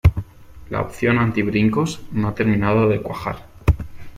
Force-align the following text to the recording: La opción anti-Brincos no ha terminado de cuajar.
La 0.71 0.81
opción 0.81 1.19
anti-Brincos 1.19 2.01
no 2.11 2.29
ha 2.29 2.33
terminado 2.33 2.89
de 2.89 3.03
cuajar. 3.03 3.45